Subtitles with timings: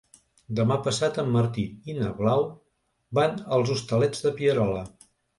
[0.59, 2.45] Demà passat en Martí i na Blau
[3.19, 4.81] van als Hostalets de Pierola.